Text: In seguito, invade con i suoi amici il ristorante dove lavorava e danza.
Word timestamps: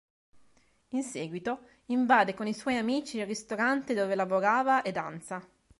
In 0.95 1.03
seguito, 1.03 1.59
invade 1.85 2.33
con 2.33 2.47
i 2.47 2.55
suoi 2.55 2.75
amici 2.75 3.19
il 3.19 3.27
ristorante 3.27 3.93
dove 3.93 4.15
lavorava 4.15 4.81
e 4.81 4.91
danza. 4.91 5.47